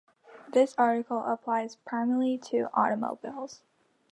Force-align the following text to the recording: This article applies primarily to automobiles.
This 0.51 0.73
article 0.79 1.19
applies 1.25 1.75
primarily 1.75 2.35
to 2.49 2.69
automobiles. 2.73 3.61